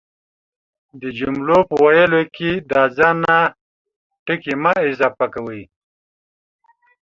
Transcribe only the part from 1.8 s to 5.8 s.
ويلو کی دا ځان نه ټکي مه اضافه کوئ،